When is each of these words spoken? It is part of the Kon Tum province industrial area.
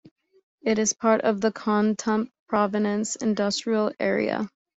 It 0.63 0.79
is 0.79 0.93
part 0.93 1.21
of 1.21 1.41
the 1.41 1.51
Kon 1.51 1.95
Tum 1.95 2.31
province 2.47 3.15
industrial 3.17 3.91
area. 3.99 4.49